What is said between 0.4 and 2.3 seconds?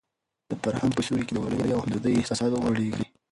د فرهنګ په سیوري کې د ورورولۍ او همدردۍ